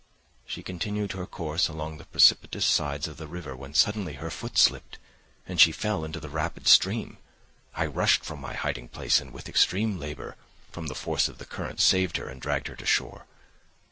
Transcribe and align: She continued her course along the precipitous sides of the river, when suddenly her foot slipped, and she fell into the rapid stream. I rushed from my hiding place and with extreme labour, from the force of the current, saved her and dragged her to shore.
She 0.47 0.63
continued 0.63 1.11
her 1.11 1.27
course 1.27 1.67
along 1.67 1.99
the 1.99 2.05
precipitous 2.05 2.65
sides 2.65 3.07
of 3.07 3.17
the 3.17 3.27
river, 3.27 3.55
when 3.55 3.75
suddenly 3.75 4.13
her 4.13 4.31
foot 4.31 4.57
slipped, 4.57 4.97
and 5.45 5.61
she 5.61 5.71
fell 5.71 6.03
into 6.03 6.19
the 6.19 6.27
rapid 6.27 6.67
stream. 6.67 7.19
I 7.75 7.85
rushed 7.85 8.25
from 8.25 8.41
my 8.41 8.55
hiding 8.55 8.87
place 8.87 9.21
and 9.21 9.31
with 9.31 9.47
extreme 9.47 9.99
labour, 9.99 10.37
from 10.71 10.87
the 10.87 10.95
force 10.95 11.27
of 11.27 11.37
the 11.37 11.45
current, 11.45 11.79
saved 11.79 12.17
her 12.17 12.27
and 12.27 12.41
dragged 12.41 12.65
her 12.65 12.75
to 12.77 12.85
shore. 12.87 13.27